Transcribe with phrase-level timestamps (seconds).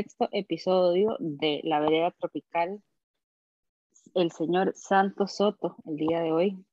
[0.00, 2.82] sexto episodio de La Vereda Tropical.
[4.14, 6.64] El señor Santos Soto, el día de hoy.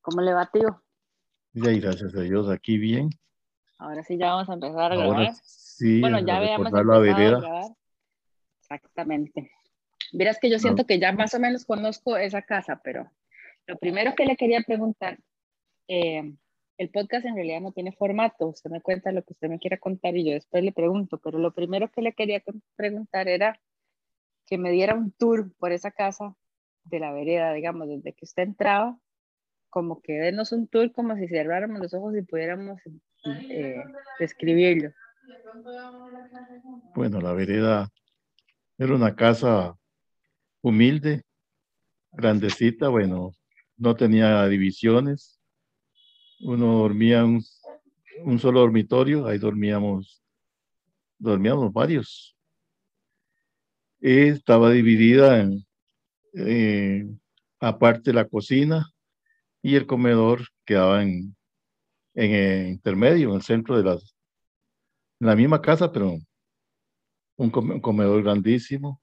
[0.00, 0.82] ¿Cómo le va, tío?
[1.52, 3.08] Ya, gracias a Dios, aquí bien.
[3.78, 5.34] Ahora sí ya vamos a empezar a grabar.
[5.44, 7.38] Sí, bueno, ya a empezado la a vereda.
[7.38, 7.64] grabar.
[8.60, 9.52] Exactamente.
[10.12, 13.08] Verás que yo siento que ya más o menos conozco esa casa, pero
[13.68, 15.20] lo primero que le quería preguntar,
[15.86, 16.34] eh,
[16.76, 19.78] el podcast en realidad no tiene formato, usted me cuenta lo que usted me quiera
[19.78, 22.42] contar y yo después le pregunto, pero lo primero que le quería
[22.76, 23.60] preguntar era
[24.46, 26.34] que me diera un tour por esa casa
[26.84, 28.98] de la vereda, digamos, desde que usted entraba,
[29.70, 32.80] como que denos un tour como si cerráramos los ojos y pudiéramos
[33.50, 33.82] eh,
[34.18, 34.92] describirlo.
[36.94, 37.88] Bueno, la vereda
[38.78, 39.76] era una casa
[40.60, 41.22] humilde,
[42.12, 43.32] grandecita, bueno,
[43.76, 45.33] no tenía divisiones.
[46.40, 47.42] Uno dormía un,
[48.24, 50.22] un solo dormitorio, ahí dormíamos,
[51.18, 52.36] dormíamos varios.
[54.00, 55.66] Estaba dividida en,
[56.34, 57.06] eh,
[57.60, 58.90] aparte la cocina
[59.62, 61.34] y el comedor quedaba en,
[62.14, 64.14] el intermedio, en el centro de las,
[65.20, 66.16] en la misma casa, pero
[67.36, 69.00] un comedor grandísimo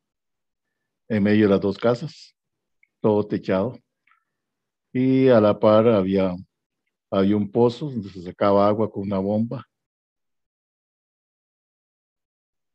[1.10, 2.36] en medio de las dos casas,
[3.02, 3.78] todo techado.
[4.94, 6.36] Y a la par había,
[7.12, 9.66] había un pozo donde se sacaba agua con una bomba.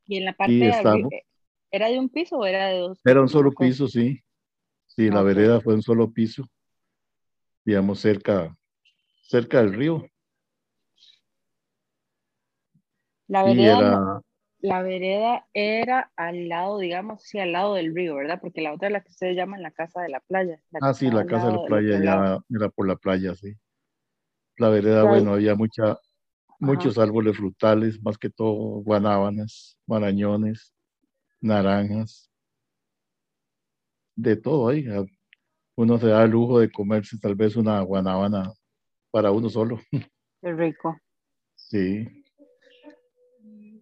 [0.06, 1.18] Y en la parte de estamos- arriba,
[1.70, 3.00] ¿era de un piso o era de dos?
[3.06, 4.20] Era un solo piso, sí.
[4.86, 5.24] Sí, la Ok.
[5.24, 6.44] vereda fue un solo piso,
[7.66, 8.56] digamos, cerca,
[9.22, 10.06] cerca del río.
[13.28, 14.22] La vereda, era,
[14.60, 18.40] la vereda era al lado, digamos, sí, al lado del río, ¿verdad?
[18.40, 20.60] Porque la otra es la que ustedes llaman la casa de la playa.
[20.70, 23.54] la ah, sí, la casa de la playa ya era por la playa, sí.
[24.58, 25.98] La vereda, bueno, había mucha,
[26.58, 30.74] muchos árboles frutales, más que todo guanábanas, marañones,
[31.40, 32.30] naranjas,
[34.14, 34.86] de todo ahí.
[34.88, 35.04] Ah,
[35.76, 38.50] Uno se da el lujo de comerse tal vez una guanábana
[39.10, 39.78] para uno solo.
[40.42, 40.96] Qué rico.
[41.54, 42.06] Sí,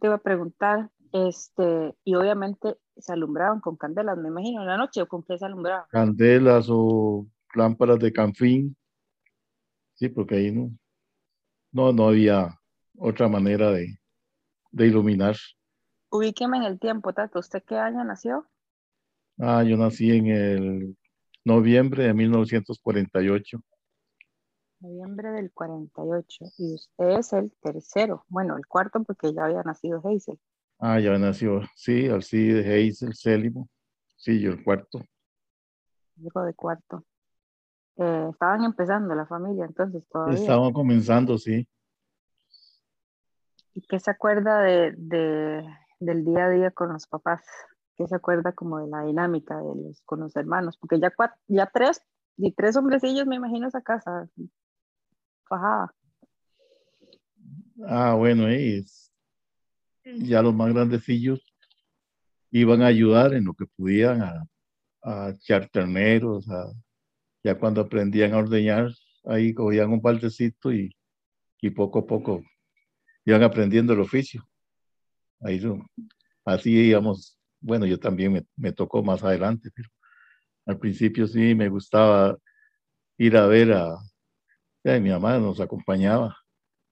[0.00, 4.76] Te iba a preguntar, este, y obviamente se alumbraban con candelas, me imagino, en la
[4.76, 5.86] noche, ¿o con qué se alumbraban?
[5.90, 8.76] candelas o lámparas de canfín.
[10.04, 10.70] Sí, porque ahí no,
[11.72, 12.60] no, no había
[12.98, 13.96] otra manera de,
[14.70, 15.34] de iluminar.
[16.10, 17.38] Ubíqueme en el tiempo, Tato.
[17.38, 18.46] ¿Usted qué año nació?
[19.38, 20.96] Ah, yo nací en el
[21.42, 23.62] noviembre de 1948.
[24.80, 26.44] Noviembre del 48.
[26.58, 28.26] Y usted es el tercero.
[28.28, 30.38] Bueno, el cuarto porque ya había nacido Hazel.
[30.80, 33.70] Ah, ya nació, sí, Alcide, Hazel, Célimo.
[34.16, 35.00] Sí, yo el cuarto.
[36.22, 37.06] Hijo de cuarto.
[37.96, 40.34] Eh, estaban empezando la familia entonces todavía.
[40.34, 41.68] Estaban comenzando, sí.
[43.74, 45.64] ¿Y qué se acuerda de, de-
[46.00, 47.44] del día a día con los papás?
[47.96, 50.76] ¿Qué se acuerda como de la dinámica de los, con los hermanos?
[50.78, 52.00] Porque ya, cua- ya tres,
[52.36, 54.28] y tres hombrecillos me imagino esa casa.
[55.48, 55.94] Fajada.
[57.86, 59.12] Ah, bueno, eh, es-
[60.04, 61.44] ya los más grandecillos
[62.50, 64.44] iban a ayudar en lo que pudieran a,
[65.02, 66.72] a echar terneros, a-
[67.44, 68.90] ya cuando aprendían a ordeñar,
[69.24, 70.90] ahí cogían un baldecito y,
[71.60, 72.42] y poco a poco
[73.24, 74.46] iban aprendiendo el oficio.
[75.40, 75.60] Ahí
[76.44, 79.88] así íbamos, bueno, yo también me, me tocó más adelante, pero
[80.66, 82.36] al principio sí me gustaba
[83.18, 83.96] ir a ver a,
[84.84, 86.36] mi mamá nos acompañaba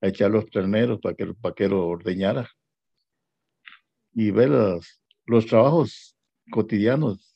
[0.01, 2.49] a echar los terneros para que, para que lo ordeñara
[4.15, 6.17] y ver los, los trabajos
[6.51, 7.35] cotidianos,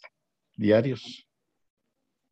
[0.56, 1.26] diarios.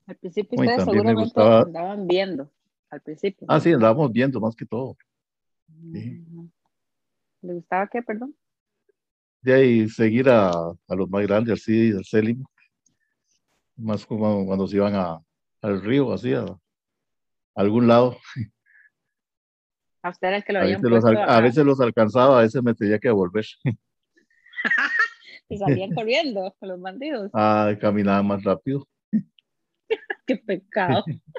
[0.07, 2.51] Al principio ustedes me seguramente gustaba- andaban viendo.
[2.91, 3.47] Al principio.
[3.51, 4.97] Ah, sí, andábamos viendo más que todo.
[5.93, 6.25] sí.
[7.43, 8.35] ¿Le gustaba qué, perdón?
[9.43, 12.37] De ahí seguir a, a los más grandes, así, al
[13.77, 15.21] más como cuando se iban a,
[15.61, 16.57] al río, así, a, a
[17.57, 18.17] algún lado.
[20.03, 22.43] A usted era el que lo A veces, los, a- a veces los alcanzaba, a
[22.43, 23.45] veces me tenía que devolver.
[25.49, 27.31] y salían corriendo los bandidos.
[27.35, 28.87] Ah, caminaba más rápido.
[30.27, 31.05] Qué pecado.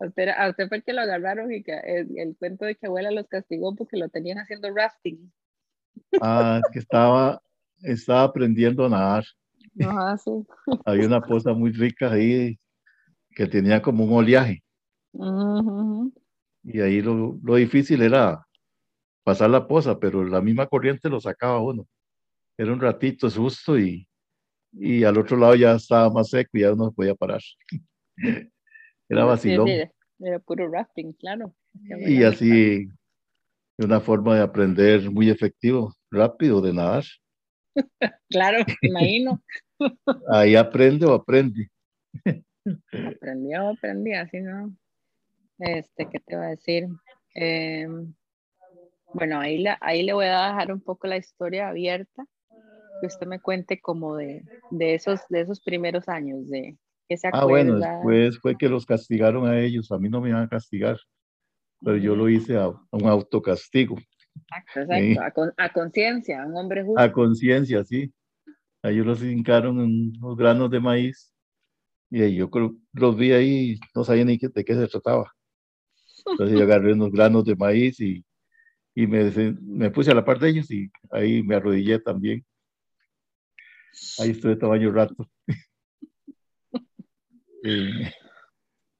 [0.00, 2.74] A usted, a usted fue el que lo agarraron y que el, el cuento de
[2.74, 5.32] que abuela los castigó porque lo tenían haciendo rafting.
[6.20, 7.40] Ah, que estaba,
[7.82, 9.24] estaba aprendiendo a nadar.
[9.80, 10.30] Ajá, sí.
[10.84, 12.58] Había una poza muy rica ahí
[13.30, 14.62] que tenía como un oleaje.
[15.12, 16.12] Ujú.
[16.64, 18.44] Y ahí lo, lo difícil era
[19.22, 21.86] pasar la poza, pero la misma corriente lo sacaba uno.
[22.56, 24.06] Era un ratito susto y,
[24.72, 27.40] y al otro lado ya estaba más seco y ya no se podía parar.
[29.08, 29.68] Era Sí, vacilón.
[29.68, 29.82] sí,
[30.20, 31.54] Era puro rafting, claro.
[32.06, 32.88] Y así,
[33.78, 35.94] una forma de aprender muy efectivo.
[36.10, 37.04] rápido de nadar.
[38.30, 39.42] claro, imagino.
[40.30, 41.68] Ahí aprende o aprende.
[42.92, 44.74] Aprendió, aprendí, así no.
[45.58, 46.86] Este, ¿qué te va a decir?
[47.34, 48.14] Em,
[49.14, 52.24] bueno, ahí, la, ahí le voy a dejar un poco la historia abierta,
[53.02, 56.78] que usted me cuente como de, de esos, de esos primeros años, de
[57.16, 60.44] se Ah, bueno, después fue que los castigaron a ellos, a mí no me iban
[60.44, 60.98] a castigar,
[61.84, 63.96] pero yo lo hice a, un autocastigo.
[64.36, 65.52] Exacto, exacto.
[65.58, 67.00] a, conciencia, un hombre justo.
[67.00, 68.14] A conciencia, sí.
[68.84, 71.34] Ellos los hincaron en unos granos de maíz
[72.08, 72.48] y yo
[72.92, 75.32] los vi ahí, no sabía ni de qué se trataba.
[76.24, 78.24] Entonces yo agarré unos granos de maíz y,
[78.94, 79.28] y me,
[79.60, 82.44] me puse a la par de ellos y ahí me arrodillé también.
[84.18, 85.28] Ahí estuve tamaño rato.
[87.64, 88.12] eh.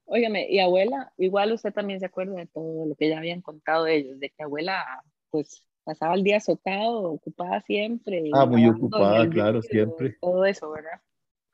[0.05, 3.87] Óigame, y abuela, igual usted también se acuerda de todo lo que ya habían contado
[3.87, 4.83] ellos, de que abuela,
[5.31, 8.29] pues, pasaba el día azotado, ocupada siempre.
[8.33, 10.17] Ah, muy ocupada, claro, siempre.
[10.21, 11.01] Todo eso, ¿verdad?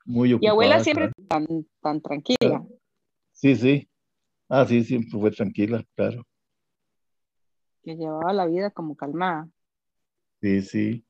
[0.04, 0.46] Muy ocupada.
[0.46, 1.46] Y abuela siempre tan,
[1.80, 2.66] tan tranquila.
[3.32, 3.88] Sí, sí.
[4.48, 6.26] Ah, sí, siempre fue tranquila, claro.
[7.82, 9.48] Que llevaba la vida como calmada.
[10.42, 11.04] Sí, sí.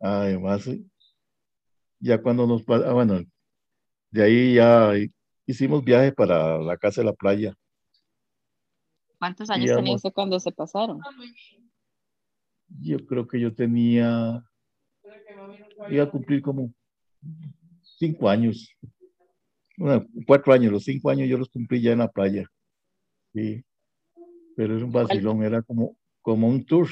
[0.00, 0.68] Además,
[1.98, 3.20] ya cuando nos ah, bueno,
[4.10, 4.92] de ahí ya
[5.46, 7.54] hicimos viaje para la casa de la playa.
[9.18, 11.00] ¿Cuántos años tenía usted cuando se pasaron?
[12.80, 14.44] Yo creo que yo tenía,
[15.88, 16.72] iba a cumplir como
[17.98, 18.68] cinco años,
[20.26, 22.46] cuatro años, los cinco años yo los cumplí ya en la playa.
[23.32, 23.64] Sí,
[24.56, 26.88] pero era un vacilón, era como, como un tour.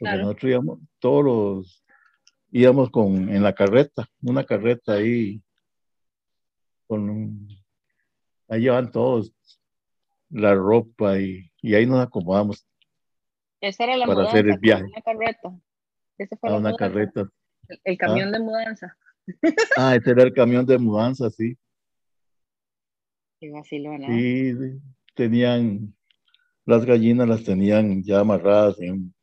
[0.00, 1.84] Porque nosotros íbamos, todos los,
[2.50, 5.42] íbamos con, en la carreta, una carreta ahí,
[6.86, 7.46] con
[8.48, 9.32] ahí llevan todos
[10.30, 12.66] la ropa y, y ahí nos acomodamos.
[13.60, 14.84] Esa era la para hacer el viaje.
[14.84, 15.60] Una carreta.
[16.16, 17.28] Esa fue a una carreta.
[17.84, 18.32] El, camión ah.
[18.32, 18.96] de mudanza.
[19.76, 21.56] Ah, ese era el camión de mudanza, sí.
[23.38, 24.06] Qué vacilona.
[24.08, 24.54] Sí,
[25.14, 25.94] tenían,
[26.64, 29.14] las gallinas las tenían ya amarradas en,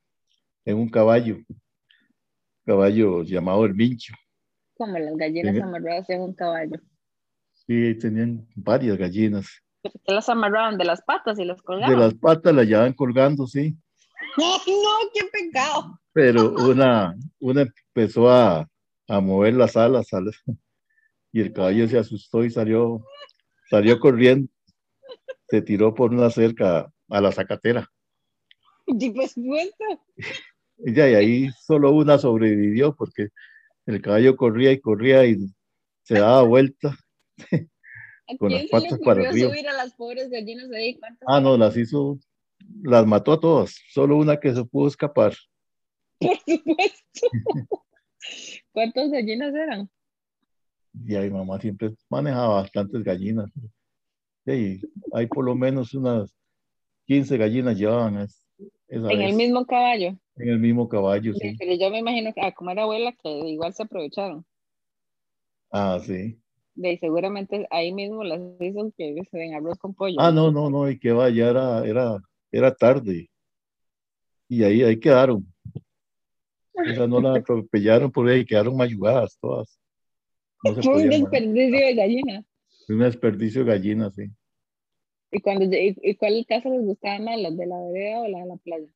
[0.68, 1.38] en un caballo,
[2.66, 4.14] caballo llamado el mincho.
[4.76, 6.78] Como las gallinas amarradas en un caballo.
[7.54, 9.48] Sí, tenían varias gallinas.
[9.82, 11.96] ¿Qué las amarraban de las patas y las colgaban?
[11.96, 13.76] De las patas las llevaban colgando, sí.
[14.38, 16.00] No, no, qué pecado.
[16.12, 18.68] Pero una, una empezó a,
[19.08, 20.36] a mover las alas, alas,
[21.32, 23.06] y el caballo se asustó y salió,
[23.70, 24.52] salió corriendo,
[25.50, 27.90] se tiró por una cerca a la zacatera.
[29.00, 29.36] Y pues
[30.80, 33.30] Y ahí solo una sobrevivió porque
[33.86, 35.38] el caballo corría y corría y
[36.04, 36.98] se daba vuelta
[38.40, 39.50] con las patas para arriba.
[39.50, 41.00] subir a las pobres gallinas ahí?
[41.26, 42.20] Ah, no, las hizo,
[42.84, 45.34] las mató a todas, solo una que se pudo escapar.
[46.20, 47.28] Por supuesto.
[48.72, 49.90] ¿Cuántas gallinas eran?
[51.06, 53.52] Y ahí mamá siempre manejaba bastantes gallinas.
[54.46, 54.82] Sí,
[55.14, 56.34] hay por lo menos unas
[57.06, 58.28] 15 gallinas llevaban.
[58.88, 60.18] en el mismo caballo.
[60.38, 61.56] En el mismo caballo, sí.
[61.58, 64.46] Pero yo me imagino que, ah, como era abuela, que igual se aprovecharon.
[65.72, 66.40] Ah, sí.
[66.76, 70.16] De seguramente ahí mismo las hizo que se den arroz con pollo.
[70.20, 72.18] Ah, no, no, no, y que vaya, era, era,
[72.52, 73.30] era tarde.
[74.48, 75.46] Y ahí, ahí quedaron.
[76.76, 79.80] O no la atropellaron por ahí, quedaron mayugadas todas.
[80.62, 82.46] Fue un desperdicio de gallina.
[82.90, 84.28] Un desperdicio de gallina, sí.
[85.32, 88.46] ¿Y, cuando, y, cuál casa les gustaba más, la de la vereda o la de
[88.46, 88.88] la playa?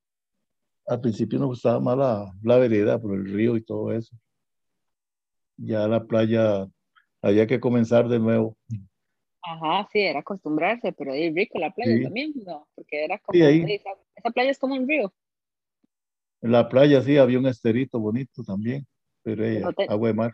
[0.91, 4.13] Al principio nos gustaba más la, la vereda por el río y todo eso.
[5.55, 6.67] Ya la playa
[7.21, 8.57] había que comenzar de nuevo.
[9.41, 12.67] Ajá, sí, era acostumbrarse, pero es rico la playa también, ¿no?
[12.75, 13.91] Porque era como, esa,
[14.33, 15.13] playa es como un río.
[16.41, 18.85] En la playa sí había un esterito bonito también,
[19.23, 20.31] pero ella, agua de mar.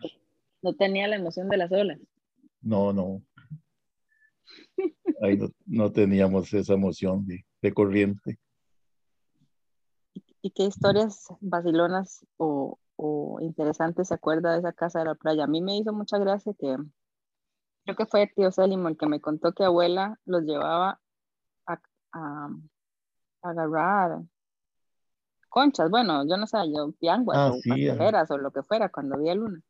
[0.60, 2.00] No tenía la emoción de las olas.
[2.60, 3.22] No, no.
[5.22, 7.24] Ahí no, teníamos esa emoción
[7.62, 8.40] de, corriente.
[10.42, 12.78] ¿Y qué historias vacilonas o,
[13.40, 15.44] interesantes se acuerda de esa casa de la playa?
[15.44, 16.76] A mí me hizo mucha gracia que
[17.84, 21.00] creo que fue tío Célimo el que me contó que abuela los llevaba
[21.66, 21.80] a,
[22.12, 22.48] a
[23.42, 24.22] agarrar
[25.48, 29.34] conchas, bueno, yo no sé, yo pianguas ah, o o lo que fuera cuando había
[29.34, 29.60] luna.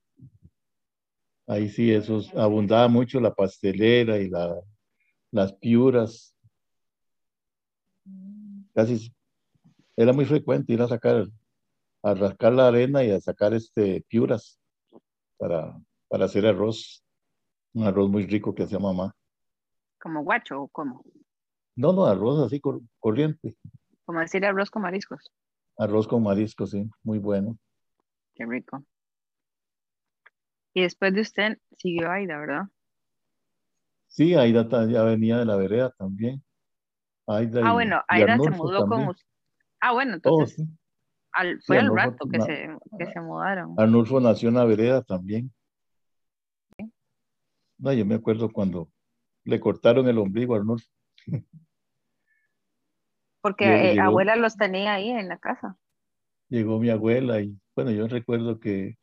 [1.47, 4.61] Ahí sí, eso abundaba mucho la pastelera y la,
[5.31, 6.35] las piuras.
[8.75, 9.11] Casi
[9.99, 11.27] era muy frecuente ir a sacar,
[12.05, 14.61] a rascar la arena y a sacar este piuras
[15.37, 15.77] para,
[16.07, 17.03] para hacer arroz.
[17.75, 19.13] Un arroz muy rico que hacía mamá.
[20.01, 21.03] ¿Como guacho o cómo?
[21.75, 22.61] No, no, arroz así
[23.01, 23.57] corriente.
[24.05, 25.33] Como decir arroz con mariscos.
[25.77, 27.59] Arroz con marisco, sí, muy bueno.
[28.37, 28.85] Qué rico.
[30.75, 32.63] Y después de usted siguió Aida, ¿verdad?
[34.07, 36.43] Sí, Aida ya venía de la vereda también.
[37.27, 39.27] Aida ah, y- bueno, Aida se mudó con usted.
[39.81, 40.65] Ah, bueno, Oh, entonces sí.
[41.33, 42.69] al- fue al Arnulfo rato que na- se,
[42.99, 43.75] que se mudaron.
[43.79, 45.53] Arnulfo nació en la vereda también.
[47.79, 48.89] No, yo me acuerdo cuando
[49.45, 50.87] le cortaron el ombligo a Arnulfo.
[53.41, 54.03] Porque eh, llegó.
[54.03, 55.77] abuela los tenía ahí en la casa.
[56.49, 58.97] Llegó mi abuela y bueno, yo recuerdo que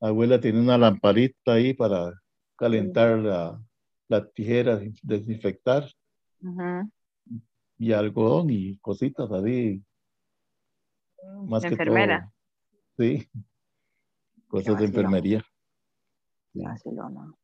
[0.00, 2.12] abuela tenía una lamparita ahí para
[2.56, 3.60] calentar la,
[4.08, 5.86] la tijera, desinfectar
[7.78, 9.82] y algodón y cositas así.
[11.48, 12.20] Más De que enfermera.
[12.96, 13.06] todo.
[13.06, 13.28] Sí.
[14.48, 14.88] Cosas de vacilón.
[14.88, 15.44] enfermería.
[16.52, 16.62] Sí.
[16.64, 17.34] Vacilona.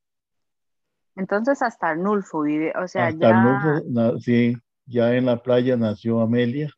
[1.17, 5.77] Entonces hasta Arnulfo vive, o sea, Hasta ya Arnulfo, na- sí, ya en la playa
[5.77, 6.71] nació Amelia,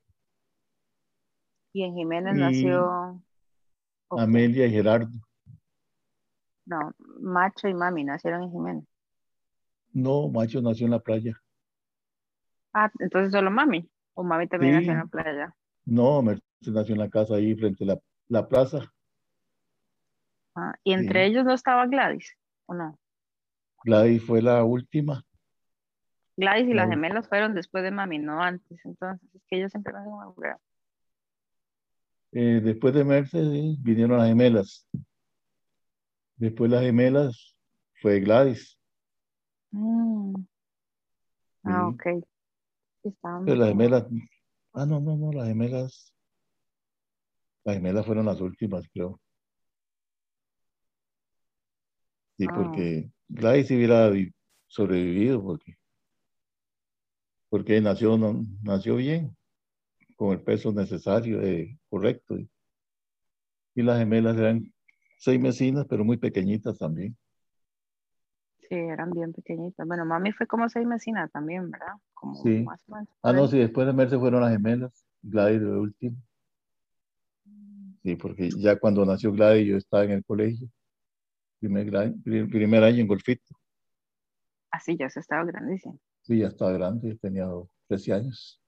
[1.73, 3.23] y en Jiménez y nació
[4.11, 5.11] Amelia y Gerardo.
[6.67, 8.85] No, Macho y Mami nacieron en Jiménez.
[9.93, 11.41] No, Macho nació en la playa.
[12.73, 13.89] Ah, entonces solo Mami.
[14.15, 15.55] O Mami también nació en la playa.
[15.85, 16.23] No,
[16.65, 18.93] Mercedes nació en la casa ahí frente a la, la plaza.
[20.57, 21.31] Ah, y entre Sí.
[21.33, 22.33] ellos no estaba Gladys,
[22.67, 22.99] ¿o no?
[23.85, 25.25] Gladys fue la última.
[26.37, 28.81] Gladys y La las ul- gemelas fueron después de Mami, no antes.
[28.85, 30.57] Entonces, es que ellos siempre me hacen.
[32.33, 34.89] Eh, después de Mercedes sí, vinieron las gemelas.
[36.37, 37.57] Después las gemelas
[38.01, 38.79] fue Gladys.
[39.71, 40.35] Mm,
[41.65, 41.95] Ah, Sí.
[41.95, 42.25] ok.
[43.45, 44.07] Pero las gemelas,
[44.73, 46.14] ah, no, no, no, las gemelas,
[47.65, 49.21] las gemelas fueron las últimas, creo.
[52.37, 52.53] Sí, Ah.
[52.55, 54.33] porque Gladys hubiera vi-
[54.67, 55.77] sobrevivido, porque,
[57.49, 58.19] porque nació,
[58.63, 59.37] nació bien,
[60.17, 62.39] con el peso necesario, eh, correcto.
[62.39, 62.49] Y,
[63.77, 64.73] y las gemelas eran
[65.19, 67.17] seis mesinas, pero muy pequeñitas también.
[68.69, 69.87] Sí, eran bien pequeñitas.
[69.87, 71.95] Bueno, Mami fue como seis mesinas también, ¿verdad?
[72.15, 72.63] Como Sí.
[72.63, 72.83] más.
[73.23, 76.17] Ah, no, sí, después de Merce fueron las gemelas, Gladys de último.
[78.05, 80.69] Sí, porque ya cuando nació Gladys yo estaba en el colegio,
[81.59, 83.57] primer, primer año en Golfito.
[84.71, 85.99] Así ya se estaba grandísimo.
[86.21, 87.47] Sí, ya estaba grande, tenía
[87.89, 88.61] 13 años.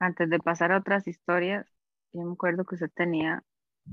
[0.00, 1.64] Antes de pasar a otras historias,
[2.12, 3.44] yo me acuerdo que usted tenía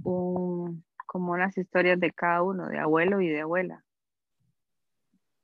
[0.04, 3.84] un, como unas historias de cada uno, de abuelo y de abuela.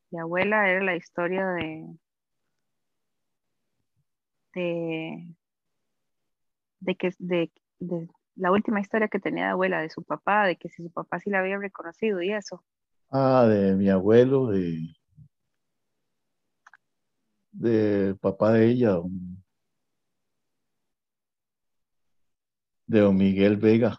[0.10, 1.86] De abuela era la historia de,
[4.56, 5.36] de,
[6.84, 10.58] de que de, de la última historia que tenía de abuela, de su papá, de
[10.58, 12.64] que si su papá sí la había reconocido y eso.
[13.12, 14.88] Ah, de mi abuelo, de,
[17.52, 19.44] de papá de ella, don-
[22.88, 23.98] de don Miguel Vega,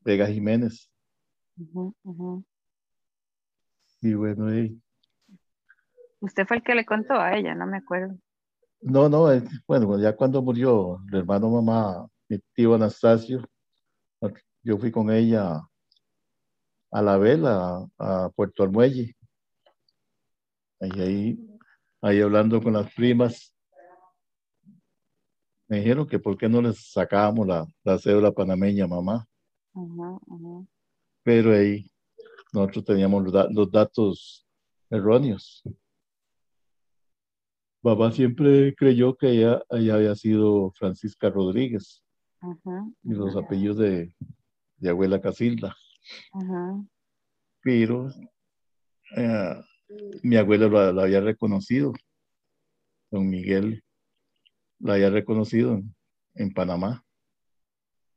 [0.00, 0.90] Vega Jiménez.
[1.58, 2.44] Ujú, ujú.
[4.00, 4.80] Y bueno, y-
[6.20, 8.16] Usted fue el que le contó a ella, no me acuerdo.
[8.80, 13.42] No, no, es- bueno, ya cuando murió el hermano mamá, mi tío Anastasio,
[14.62, 15.60] yo fui con ella
[16.90, 19.14] a la vela, a Puerto Armuelle.
[20.80, 21.38] Ahí, ahí,
[22.02, 23.54] ahí hablando con las primas,
[25.68, 29.26] me dijeron que por qué no les sacábamos la, la cédula panameña, mamá.
[31.22, 31.90] Pero ahí
[32.52, 34.46] nosotros teníamos los datos
[34.90, 35.62] erróneos.
[37.80, 42.02] Papá siempre creyó que ella, ella había sido Francisca Rodríguez
[43.02, 44.14] y los apellidos de,
[44.76, 45.76] de abuela Casilda.
[47.62, 48.08] Pero
[49.16, 49.54] eh,
[50.22, 51.92] mi abuelo la, la había reconocido,
[53.10, 53.82] don Miguel
[54.80, 55.94] la había reconocido en,
[56.34, 57.04] en Panamá.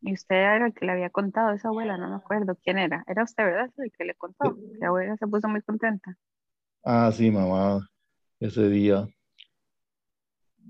[0.02, 2.80] Y usted era el que le había contado a esa abuela, no me acuerdo quién
[2.80, 3.04] era.
[3.08, 3.72] Era usted, ¿verdad?
[3.78, 4.58] El que le contó.
[4.80, 6.18] La abuela se puso muy contenta.
[6.84, 7.88] Ah, sí, mamá,
[8.40, 9.08] ese día,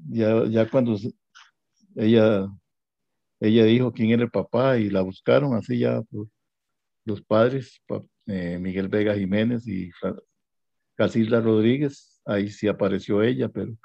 [0.09, 0.97] ya, ya cuando
[1.95, 2.47] ella,
[3.39, 6.01] ella dijo quién era el papá y la buscaron así ya
[7.05, 9.89] los padres, pa- eh, Miguel Vega Jiménez y
[10.95, 13.75] Casilda Rodríguez, ahí sí apareció ella, pero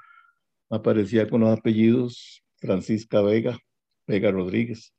[0.69, 3.57] aparecía con los apellidos Francisca Vega,
[4.05, 4.93] Vega Rodríguez.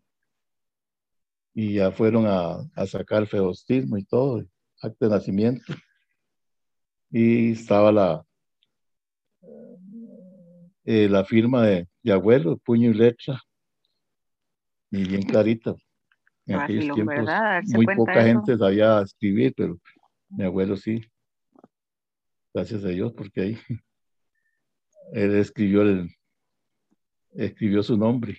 [1.54, 4.44] Y ya fueron a, a sacar feostismo y todo,
[4.80, 5.74] acta de nacimiento.
[7.10, 8.24] Y estaba la,
[10.90, 13.38] eh, la firma de, de abuelo, puño y letra,
[14.90, 15.74] y bien clarita.
[16.46, 17.28] En aquellos tiempos
[17.66, 19.78] muy poca gente sabía escribir, pero
[20.30, 21.02] mi abuelo sí.
[22.54, 23.58] Gracias a Dios, porque ahí
[25.12, 26.08] él escribió el
[27.34, 28.38] escribió su nombre.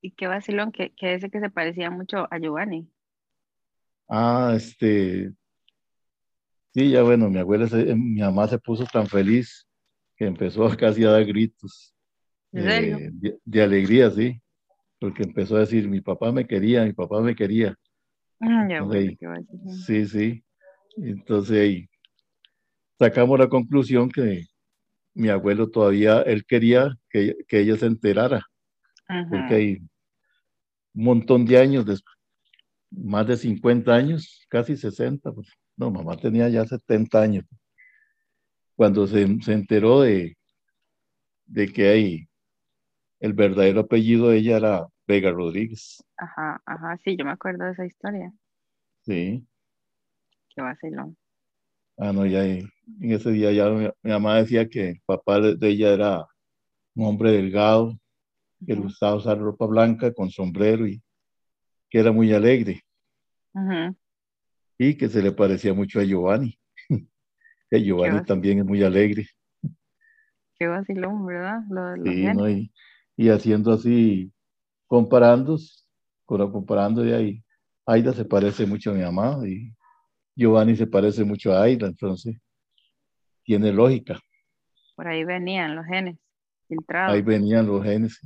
[0.00, 2.88] y qué vacilón, que, que ese que se parecía mucho a Giovanni.
[4.08, 5.32] Ah, este,
[6.72, 9.67] sí, ya bueno, mi abuela, se- mi mamá se puso tan feliz
[10.18, 11.94] que empezó casi a dar gritos
[12.52, 14.40] eh, de, de alegría, sí,
[14.98, 17.74] porque empezó a decir, mi papá me quería, mi papá me quería.
[18.40, 19.72] Ya, bueno, vacilón.
[19.86, 20.44] Sí, sí.
[20.96, 21.88] Entonces ahí
[22.98, 24.44] sacamos la conclusión que
[25.14, 28.44] mi abuelo todavía, él quería que, que ella se enterara,
[29.30, 29.54] porque Ajá.
[29.54, 29.76] hay
[30.94, 32.16] un montón de años después,
[32.90, 37.44] más de 50 años, casi 60, pues, no, mamá tenía ya 70 años,
[38.78, 40.38] cuando se, se enteró de,
[41.46, 42.28] de que hay,
[43.20, 47.72] el verdadero apellido de ella era Vega Rodríguez, Ajá, ajá, sí, yo me acuerdo de
[47.72, 48.32] esa historia.
[49.04, 49.46] sí.
[50.54, 51.16] Qué vacilón.
[51.96, 52.70] Ah, no, ya en
[53.00, 56.26] ese día ya mi, mi mamá decía que el papá de, de ella era
[56.96, 57.98] un hombre delgado,
[58.66, 61.02] que le gustaba usar ropa blanca con sombrero y
[61.90, 62.82] que era muy alegre
[63.54, 63.94] ujú,
[64.78, 66.58] y que se le parecía mucho a Giovanni,
[67.70, 69.26] que Giovanni también es muy alegre,
[70.58, 71.60] Qué vacilón, ¿verdad?
[71.70, 72.36] Lo sí, genes.
[72.36, 72.50] ¿no?
[72.50, 72.72] Y,
[73.16, 74.32] y haciendo así,
[74.86, 75.56] comparando,
[76.26, 77.44] comparando de ahí,
[77.86, 79.72] Aida se parece mucho a mi mamá y
[80.34, 82.36] Giovanni se parece mucho a Aida, entonces
[83.44, 84.18] tiene lógica,
[84.96, 87.24] Por ahí venían los genes ahí filtrados.
[87.24, 88.20] venían los genes.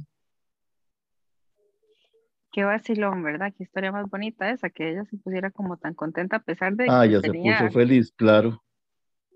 [2.52, 3.52] Qué vacilón, ¿verdad?
[3.56, 6.86] Qué historia más bonita esa, que ella se pusiera como tan contenta a pesar de
[6.88, 8.62] Ah, que ya se puso tenía feliz, claro.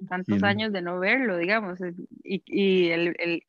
[0.08, 1.78] Tantos años de no verlo, digamos.
[2.22, 3.42] Y, y él, él,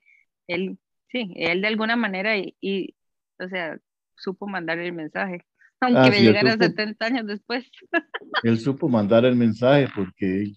[0.48, 0.78] él,
[1.12, 2.96] sí, él de alguna manera, y, y,
[3.40, 3.78] o sea,
[4.16, 5.46] supo mandarle el mensaje,
[5.82, 7.70] aunque Ah, le sí, llegara supo, 70 años después.
[8.44, 10.52] él supo mandar el mensaje porque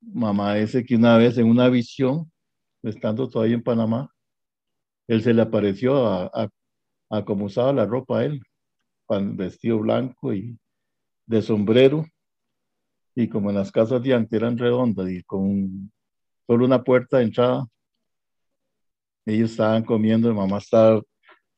[0.00, 2.30] mamá ese que una vez en una visión,
[2.82, 4.10] estando todavía en Panamá,
[5.08, 6.48] él se le apareció a, a,
[7.10, 8.40] a como usaba la ropa él,
[9.06, 10.56] con vestido blanco y
[11.26, 12.06] de sombrero,
[13.14, 15.92] y como en las casas de antes eran redondas y con
[16.46, 17.66] solo una puerta de entrada,
[19.24, 21.00] ellos estaban comiendo, mamá estaba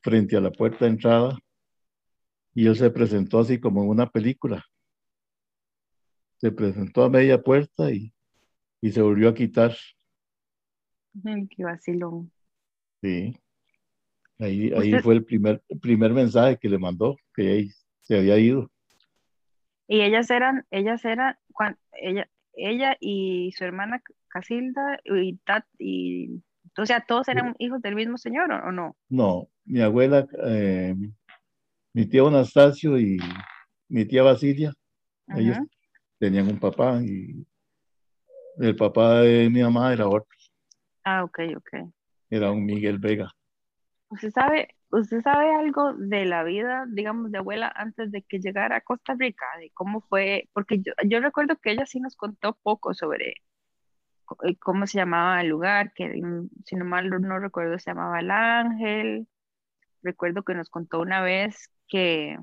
[0.01, 1.37] frente a la puerta de entrada
[2.55, 4.65] y él se presentó así como en una película,
[6.37, 8.13] se presentó a media puerta y,
[8.81, 9.75] y se volvió a quitar,
[11.49, 12.31] Qué vacilón.
[13.01, 13.35] sí.
[14.39, 17.69] Ahí, ahí fue el primer, primer mensaje que le mandó, que ahí
[18.01, 18.69] se había ido.
[19.87, 21.37] Y ellas eran, ellas eran,
[21.93, 26.41] ella, ella y su hermana Casilda, y, Tat, y,
[26.77, 28.95] o sea, todos eran hijos del mismo señor, ¿o, no?
[29.09, 30.95] No, mi abuela, eh,
[31.93, 33.19] mi tío Anastasio y
[33.89, 34.73] mi tía Basilia,
[35.35, 35.57] ellos
[36.19, 37.45] tenían un papá y
[38.57, 40.27] el papá de mi mamá era otro,
[41.05, 41.89] Ah, ok, ok.
[42.29, 43.29] era un Miguel Vega.
[44.09, 48.77] ¿Usted sabe, usted sabe algo de la vida, digamos, de abuela antes de que llegara
[48.77, 49.45] a Costa Rica?
[49.59, 53.35] De cómo fue, porque yo, yo recuerdo que ella sí nos contó poco sobre
[54.43, 58.19] eh, cómo se llamaba el lugar, que mm, si no mal no recuerdo se llamaba
[58.19, 59.27] El Ángel.
[60.03, 62.37] Recuerdo que nos contó una vez que,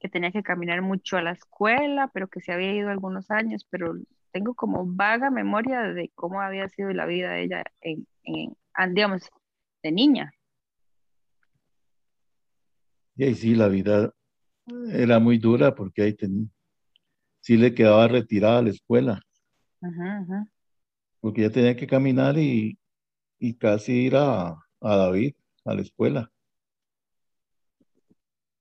[0.00, 3.66] que tenía que caminar mucho a la escuela, pero que se había ido algunos años,
[3.70, 3.94] pero
[4.32, 9.30] tengo como vaga memoria de cómo había sido la vida de ella en, en, digamos,
[9.82, 10.32] de niña.
[13.16, 14.12] Y ahí sí, la vida
[14.92, 16.52] era muy dura porque ahí ten-
[17.40, 19.22] sí le quedaba retirada a la escuela,
[19.82, 20.46] Ajá, ajá.
[21.20, 22.78] porque ella tenía que caminar y,
[23.38, 26.30] y casi ir a, a David, a la escuela.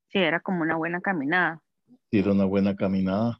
[0.09, 1.61] Sí, era como una buena caminada.
[2.11, 3.39] Sí, era una buena caminada.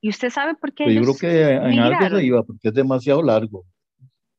[0.00, 2.68] ¿Y usted sabe por qué Pero yo creo ellos que en algo se iba, porque
[2.68, 3.64] es demasiado largo.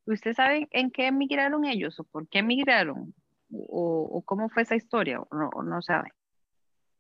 [0.06, 3.14] ¿Usted sabe en qué emigraron ellos o por qué emigraron?
[3.52, 5.20] ¿O, o cómo fue esa historia?
[5.22, 6.10] ¿O no, no sabe?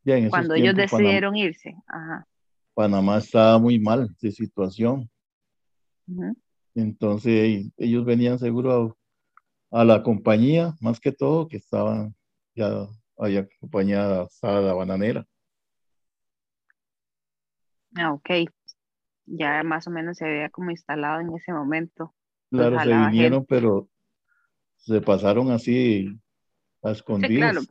[0.03, 1.75] Ya en esos Cuando ellos tiempos decidieron irse.
[1.87, 2.27] Ajá.
[2.73, 5.09] Panamá estaba muy mal de situación.
[6.73, 8.97] Entonces ellos venían seguro
[9.71, 12.15] a, a la compañía, más que todo, que estaban
[12.55, 15.25] ya había compañía Sada Bananera.
[17.95, 18.29] Ah, ok.
[19.25, 22.13] Ya más o menos se había como instalado en ese momento.
[22.49, 23.09] Claro, Pues se gente.
[23.09, 23.89] vinieron, pero
[24.77, 26.17] se pasaron así
[26.83, 27.61] a Sí, claro.
[27.61, 27.67] escondidas.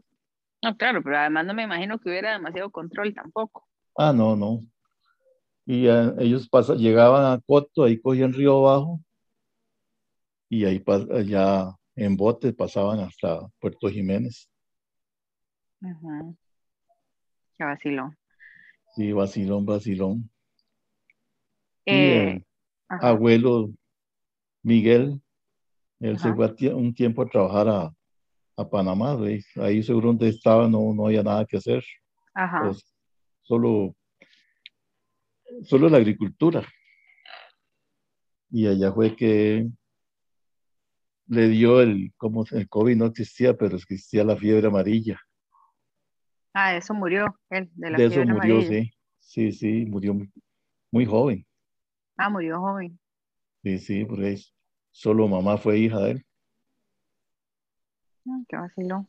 [0.62, 3.66] No, claro, pero además no me imagino que hubiera demasiado control tampoco.
[3.96, 4.64] Ah, no, no.
[5.66, 9.00] Y eh, ellos pasa- llegaban a Coto, ahí cogían Río Bajo
[10.48, 10.82] y ahí
[11.26, 14.48] ya en bote pasaban hasta Puerto Jiménez.
[15.82, 16.34] Ajá.
[17.56, 18.16] Qué vacilón.
[18.96, 20.30] Sí, vacilón, vacilón.
[21.84, 22.44] Y Eh,
[22.88, 23.70] ajá, abuelo
[24.62, 25.20] Miguel,
[26.00, 27.94] él se fue un tiempo a trabajar a,
[28.58, 29.16] a Panamá,
[29.56, 31.84] ahí seguro donde estaba no, no había nada que hacer.
[32.34, 32.62] Ajá.
[32.64, 32.84] Pues,
[33.42, 33.94] solo,
[35.62, 36.66] solo la agricultura.
[38.50, 39.68] Y allá fue que
[41.28, 45.20] le dio el, como el COVID no existía, pero existía la fiebre amarilla.
[46.52, 48.82] Ah, eso murió, él, de la De fiebre eso murió, amarilla.
[48.82, 48.90] sí.
[49.20, 50.32] Sí, sí, murió muy,
[50.90, 51.46] muy joven.
[52.16, 52.98] Ah, murió joven.
[53.62, 54.36] Sí, sí, porque
[54.90, 56.26] solo mamá fue hija de él.
[58.48, 59.08] Qué vacilón.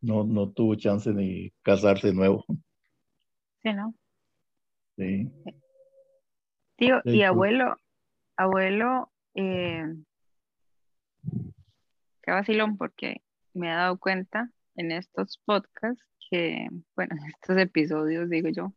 [0.00, 2.44] No, no tuvo chance ni casarse de nuevo.
[3.62, 3.94] Sí, ¿no?
[4.96, 5.30] Sí.
[6.76, 7.76] Tío, Sí, y abuelo,
[8.36, 9.84] abuelo, eh,
[12.22, 13.22] qué vacilón, porque
[13.54, 18.72] me he dado cuenta en estos podcasts que, bueno, en estos episodios, digo yo,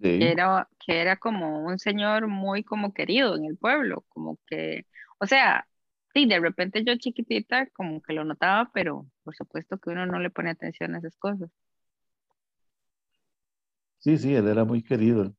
[0.00, 4.86] que era, que era como un señor muy como querido en el pueblo, como que,
[5.18, 5.66] o sea,
[6.14, 10.18] sí, de repente yo chiquitita como que lo notaba, pero por supuesto que uno no
[10.20, 11.50] le pone atención a esas cosas.
[13.98, 15.34] Sí, sí, él era muy querido,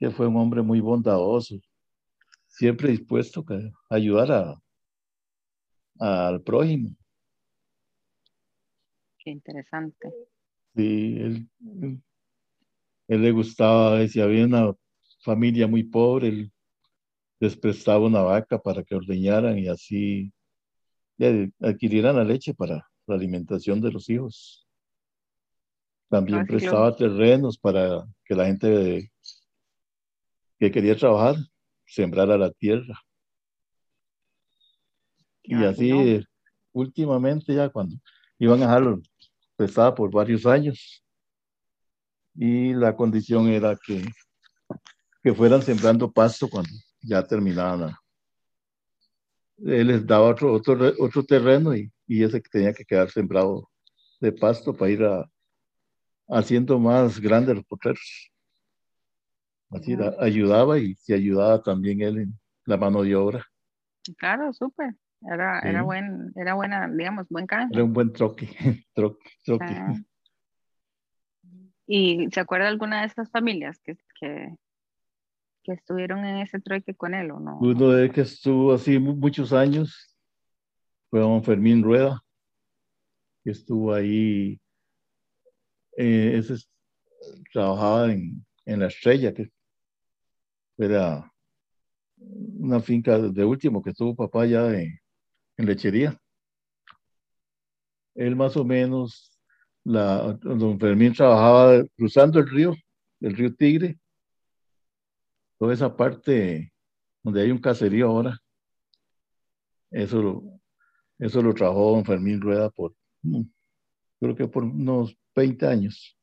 [0.00, 1.56] que fue un hombre muy bondadoso,
[2.48, 3.44] siempre dispuesto
[3.90, 4.62] a ayudar a,
[6.00, 6.90] al prójimo.
[9.18, 10.12] Qué interesante.
[10.74, 11.48] Sí, él,
[11.82, 12.02] él,
[13.08, 14.74] él le gustaba, si había una
[15.24, 16.51] familia muy pobre, él
[17.42, 20.32] les prestaba una vaca para que ordeñaran y así
[21.60, 24.64] adquirieran la leche para la alimentación de los hijos.
[26.08, 26.60] También vacilón.
[26.60, 29.10] prestaba terrenos para que la gente
[30.60, 31.34] que quería trabajar
[31.84, 32.96] sembrara la tierra.
[35.42, 36.08] Y así, vacilón.
[36.08, 36.24] eh,
[36.70, 37.96] últimamente ya cuando
[38.38, 39.02] iban a dejarlo,
[39.56, 41.04] prestaba por varios años.
[42.36, 44.04] Y la condición era que,
[45.24, 46.70] que fueran sembrando pasto cuando
[47.02, 47.80] ya terminaban.
[47.80, 47.98] la-
[49.64, 53.68] Él les daba otro, otro, otro terreno y, y ese que tenía que quedar sembrado
[54.20, 55.28] de pasto para ir a-
[56.28, 58.30] haciendo más grandes los potreros.
[59.70, 63.44] Así ayudaba y se ayudaba también él en la mano de obra.
[64.18, 64.94] Claro, súper.
[65.22, 65.84] Era, era Sí.
[65.86, 67.74] buen, era buena, digamos, buen canje.
[67.74, 68.48] Era un buen troque,
[68.94, 69.64] troque, troque.
[69.64, 69.94] Ah.
[71.86, 74.54] ¿Y se acuerda alguna de estas familias que, que,
[75.62, 77.58] que estuvieron en ese trueque con él o no?
[77.60, 80.16] Uno de que estuvo así mu- muchos años
[81.10, 82.22] fue don Fermín Rueda,
[83.44, 84.60] que estuvo ahí,
[85.96, 86.68] eh, ese es-
[87.52, 89.50] trabajaba en, en La Estrella, que
[90.78, 91.30] era
[92.16, 94.98] una finca de último que tuvo papá ya en
[95.56, 96.18] lechería.
[98.14, 99.38] Él más o menos,
[99.84, 102.74] la, don Fermín trabajaba cruzando el río,
[103.20, 103.98] el río Tigre,
[105.62, 106.72] toda esa parte
[107.22, 108.36] donde hay un caserío ahora.
[109.92, 110.42] Eso lo,
[111.20, 113.42] eso lo trabajó don Fermín Rueda por, mm,
[114.18, 116.18] creo que por unos 20 años,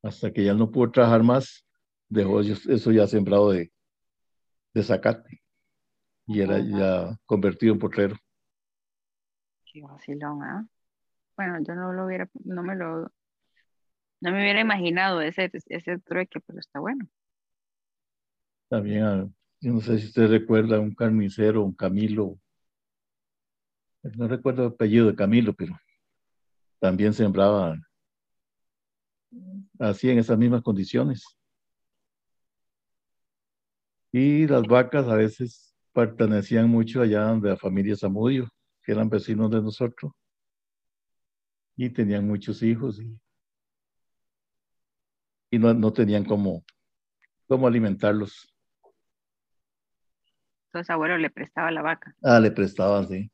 [0.00, 1.66] hasta que ya no pudo trabajar más,
[2.08, 3.72] dejó eso ya sembrado de,
[4.74, 5.42] de zacate
[6.28, 8.16] y era ya convertido en potrero.
[9.64, 10.64] Qué vacilón, ¿ah?
[11.36, 13.10] Bueno, yo no lo hubiera, no me lo,
[14.20, 17.08] no me hubiera imaginado ese, ese trueque, pero está bueno.
[18.70, 22.38] También, yo no sé si usted recuerda un carnicero, un Camilo,
[24.16, 25.76] no recuerdo el apellido de Camilo, pero
[26.78, 27.76] también sembraba
[29.80, 31.24] así en esas mismas condiciones.
[34.12, 38.48] Y las vacas a veces pertenecían mucho allá de la familia Zamudio,
[38.84, 40.12] que eran vecinos de nosotros,
[41.76, 43.18] y tenían muchos hijos y,
[45.50, 46.62] y no, no tenían cómo,
[47.48, 48.46] cómo alimentarlos.
[50.70, 52.14] Entonces abuelo le prestaba la vaca.
[52.22, 53.28] Ah, le prestaban, sí.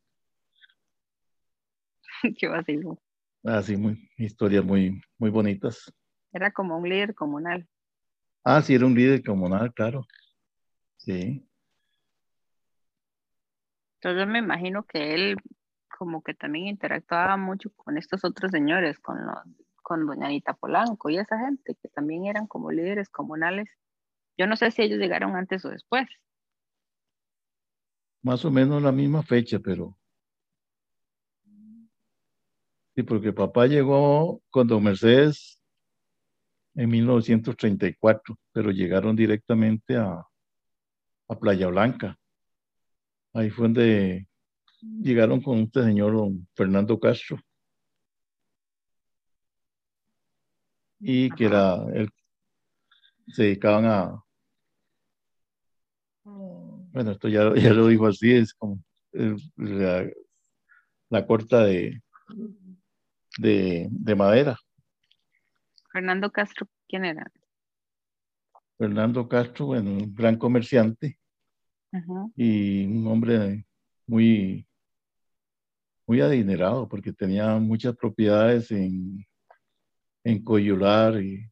[2.39, 2.99] Qué vacilón.
[3.45, 5.93] Así, muy, historias muy, muy bonitas.
[6.33, 7.69] Era como un líder comunal.
[8.43, 10.07] Ah, sí, era un líder comunal, claro.
[10.97, 11.47] Sí,
[14.01, 15.37] Entonces yo me imagino que él
[15.99, 19.37] como que también interactuaba mucho con estos otros señores, con los,
[19.83, 23.69] con doña Anita Polanco y esa gente que también eran como líderes comunales.
[24.39, 26.09] Yo no sé si ellos llegaron antes o después.
[28.27, 29.97] Más o menos la misma fecha, pero
[32.97, 35.61] sí, porque papá llegó con don Mercedes
[36.75, 40.27] en 1934, pero llegaron directamente a,
[41.29, 42.19] a Playa Blanca.
[43.33, 44.27] Ahí fue donde
[44.81, 47.39] llegaron con este señor don Fernando Castro.
[50.99, 52.09] Y que era, él,
[53.29, 54.21] se dedicaban a,
[56.97, 58.83] bueno, esto ya, ya lo dijo así, es como,
[59.13, 60.09] eh, la-
[61.11, 62.01] la corta de,
[63.39, 64.57] de, de madera.
[65.93, 67.31] Fernando Castro, ¿quién era?
[68.79, 71.19] Fernando Castro, bueno, un gran comerciante
[72.35, 73.67] y un hombre
[74.07, 74.67] muy,
[76.07, 79.23] muy adinerado porque tenía muchas propiedades en,
[80.25, 81.47] en Coyular y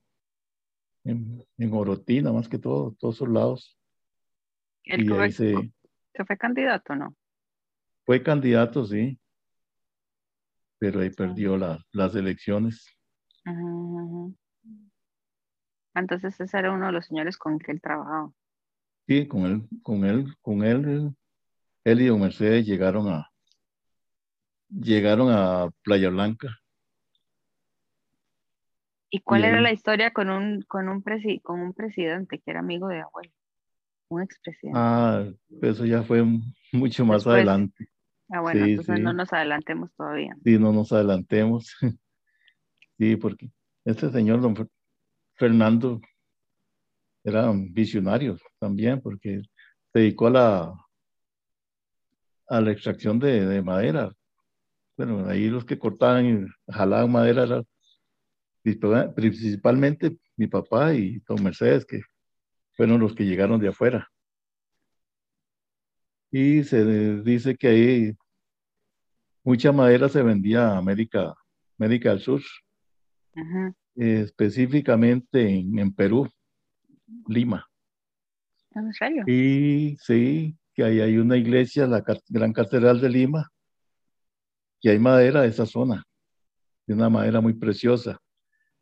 [1.05, 3.79] en, en Orotina, más que todo, todos esos lados.
[4.85, 5.73] El Y se
[6.13, 7.15] que fue candidato, ¿no?
[8.05, 9.19] fue candidato, sí,
[10.79, 12.87] pero ahí perdió la- las elecciones.
[13.45, 14.35] Ajá, ajá.
[15.95, 18.31] Entonces ese era uno de los señores con que él trabajaba.
[19.07, 21.15] Sí, con él, con él, con él,
[21.85, 23.31] él y don Mercedes llegaron a,
[24.69, 26.49] llegaron a Playa Blanca.
[29.11, 32.51] ¿Y cuál Y era la historia con un, con un, presi- con un presidente que
[32.51, 33.31] era amigo de abuelo?
[34.09, 34.79] Un expresidente.
[34.79, 35.25] Ah,
[35.63, 36.25] eso ya fue
[36.73, 37.35] mucho más Después.
[37.37, 37.89] adelante.
[38.31, 40.37] Ah, bueno, sí, entonces no nos adelantemos todavía.
[40.45, 41.75] Sí, no nos adelantemos.
[42.97, 43.51] Sí, porque
[43.85, 44.71] este señor, don Fer-
[45.35, 46.01] Fernando,
[47.25, 49.43] era un visionario también, porque
[49.93, 50.75] se dedicó a la,
[52.49, 54.13] a la extracción de, de madera.
[54.97, 57.67] Bueno, ahí los que cortaban y jalaban madera eran
[58.63, 62.01] principal- principalmente mi papá y don Mercedes, que
[62.75, 64.09] fueron los que llegaron de afuera.
[66.31, 68.13] Y se dice que ahí
[69.45, 71.35] mucha madera se vendía a América,
[71.79, 72.43] América del Sur.
[73.37, 73.75] Ajá.
[73.97, 76.29] eh, específicamente en, en Perú,
[77.29, 77.67] Lima.
[78.75, 79.25] ¿En serio?
[79.27, 83.51] Y sí, que ahí hay una iglesia, la Gran Catedral de Lima,
[84.81, 86.05] que hay madera de esa zona,
[86.87, 88.19] de una madera muy preciosa.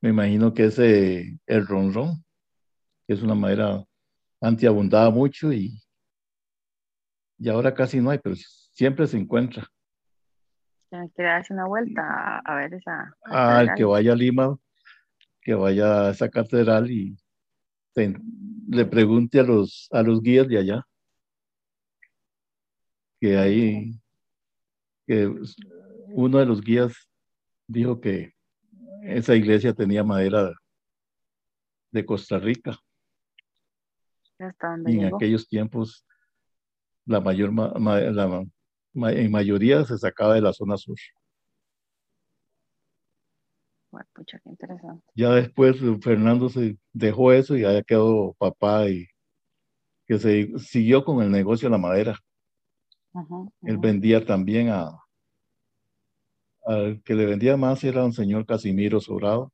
[0.00, 2.24] Me imagino que es eh, el ronrón,
[3.12, 3.84] que es una madera
[4.40, 5.78] antiabundada mucho y,
[7.38, 9.68] y ahora casi no hay, pero siempre se encuentra.
[10.88, 13.14] Tiene que darse una vuelta a, a ver esa.
[13.24, 13.90] Ah, el que catedral.
[13.90, 14.58] vaya a Lima,
[15.42, 17.14] que vaya a esa catedral y
[18.68, 20.86] le pregunte a los, a los guías de allá.
[23.20, 23.92] Que ahí,
[25.06, 25.30] que
[26.08, 26.94] uno de los guías
[27.66, 28.32] dijo que
[29.02, 30.52] esa iglesia tenía madera
[31.90, 32.78] de Costa Rica
[34.42, 35.16] Hasta donde y en llegó.
[35.16, 36.04] aquellos tiempos
[37.06, 38.44] la mayor ma- ma- la
[38.94, 40.96] ma- en mayoría se sacaba de la zona sur.
[43.90, 45.04] Bueno, pucha, qué interesante.
[45.14, 49.06] Ya después eh, Fernando se dejó eso y ya quedó papá y
[50.06, 52.18] que se siguió con el negocio de la madera.
[53.14, 53.80] Ajá, Él ajá.
[53.80, 54.90] vendía también a
[56.64, 59.52] al que le vendía más era un señor Casimiro Sobrado,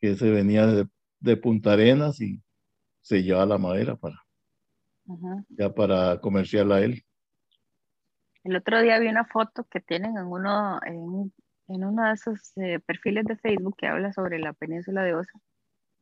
[0.00, 0.86] que se venía de,
[1.20, 2.42] de Punta Arenas y
[3.02, 4.16] se llevaba la madera para
[5.08, 5.44] Ajá.
[5.48, 7.04] ya para comerciarla a él.
[8.44, 11.32] El otro día vi una foto que tienen en uno, en,
[11.68, 15.38] en uno de esos eh, perfiles de Facebook que habla sobre la península de Osa,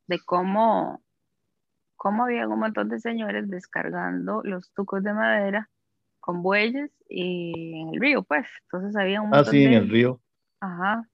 [0.06, 1.02] de cómo,
[1.96, 5.68] cómo había un montón de señores descargando los tucos de madera
[6.20, 8.46] con bueyes y en el río, pues.
[8.64, 10.20] Entonces había un Ah, sí, en el río.
[10.60, 11.08] ajá,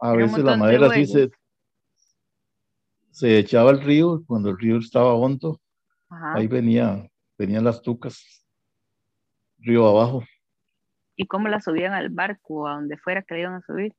[0.00, 1.30] A veces la madera sí se.
[3.18, 5.60] Se echaba al río, cuando el río estaba hondo,
[6.08, 6.34] ajá.
[6.36, 7.04] ahí venía,
[7.36, 8.46] venían las tucas,
[9.58, 10.22] río abajo.
[11.16, 13.92] Y cómo la subían al barco o a donde fuera que le iban a subir.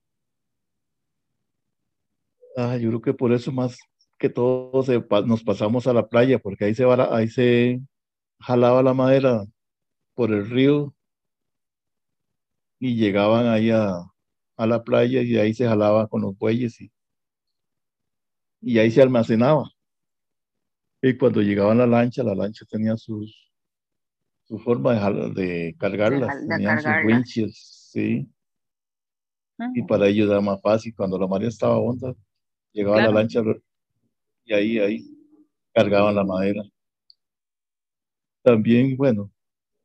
[2.55, 3.77] Ah, yo creo que por eso más
[4.17, 7.82] que todo se pa- nos pasamos a la playa, porque ahí se ahí se
[8.39, 9.43] jalaba la madera
[10.13, 10.93] por el río
[12.79, 13.97] y llegaban ahí a,
[14.55, 16.89] a la playa y ahí se jalaba con los bueyes y,
[18.62, 19.69] y ahí se almacenaba.
[21.02, 23.52] Y cuando llegaba la lancha, la lancha tenía sus,
[24.48, 28.30] su forma de, de cargarlas, de tenían sus winches, sí,
[29.74, 29.88] y Ujú.
[29.88, 30.93] para ellos era más fácil.
[30.95, 32.13] Cuando la marea estaba honda,
[32.74, 33.13] llegaba Claro.
[33.13, 33.41] la lancha
[34.45, 35.06] y ahí, ahí
[35.74, 36.63] cargaban la madera.
[38.43, 39.32] También, bueno,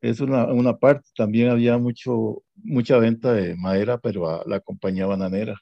[0.03, 5.07] es una, una parte, también había mucho, mucha venta de madera, pero a la compañía
[5.07, 5.57] bananera,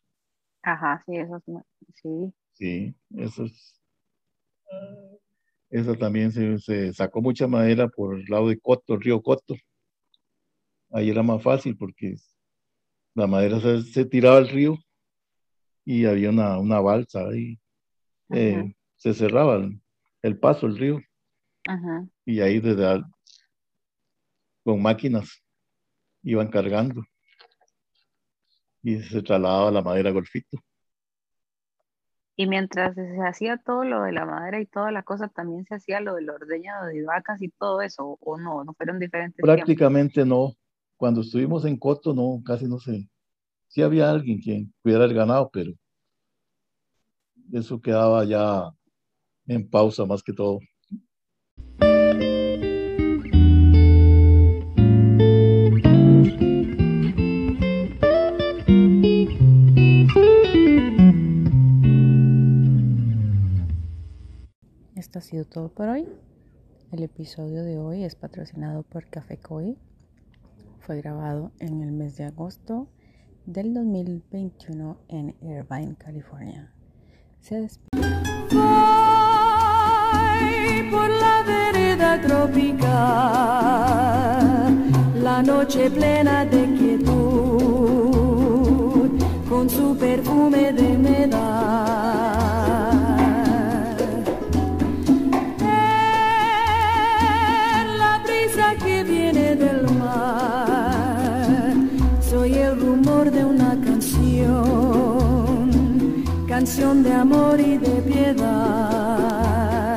[0.63, 1.41] Ajá, sí, eso
[2.03, 2.33] sí.
[2.53, 3.81] Sí, eso es,
[5.71, 9.55] eso también se, se sacó mucha madera por el lado de Coto, el río Coto.
[10.91, 12.15] Ahí era más fácil porque
[13.15, 14.77] la madera se, se tiraba al río
[15.85, 17.59] y había una, una balsa ahí,
[18.31, 19.81] eh, se cerraba el,
[20.23, 21.01] el paso, el río,
[21.67, 22.07] ajá.
[22.25, 23.07] y ahí desde al-
[24.63, 25.43] con máquinas
[26.23, 27.03] iban cargando
[28.83, 30.59] y se trasladaba la madera a golfito.
[32.35, 35.75] Y mientras se hacía todo lo de la madera y toda la cosa, también se
[35.75, 39.43] hacía lo del ordeñado de vacas y todo eso, o no, no fueron diferentes.
[39.43, 40.55] Prácticamente no,
[40.97, 43.09] cuando estuvimos en Coto, no, casi no sé.
[43.69, 45.73] Sí había alguien quien cuidara el ganado, pero
[47.53, 48.71] eso quedaba ya
[49.47, 50.61] en pausa más que todo.
[65.13, 66.09] Esto ha sido todo por hoy.
[66.91, 69.77] El episodio de hoy es patrocinado por Café Koi.
[70.81, 72.89] Fue grabado en el mes de agosto
[73.45, 76.73] del 2021 en Irvine, California.
[77.41, 78.01] Se despide.
[80.91, 82.89] por la vereda tropical,
[85.23, 87.11] la noche plena de quietud,
[89.47, 91.92] con su perfume de humedad.
[106.65, 109.97] De amor y de piedad.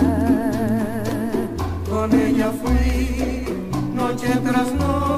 [1.87, 3.45] Con ella fui
[3.93, 5.14] noche tras noche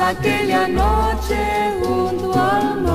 [0.00, 2.89] aquella noche junto al.